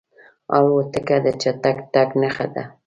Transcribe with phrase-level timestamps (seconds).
[0.55, 2.63] الوتکه د چټک تګ نښه ده.